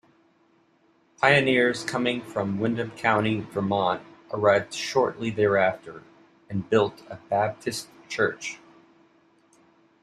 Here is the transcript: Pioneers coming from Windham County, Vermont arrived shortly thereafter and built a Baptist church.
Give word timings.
Pioneers 1.21 1.83
coming 1.83 2.23
from 2.23 2.59
Windham 2.59 2.89
County, 2.97 3.41
Vermont 3.41 4.01
arrived 4.31 4.73
shortly 4.73 5.29
thereafter 5.29 6.01
and 6.49 6.67
built 6.71 7.03
a 7.07 7.17
Baptist 7.29 7.87
church. 8.09 8.57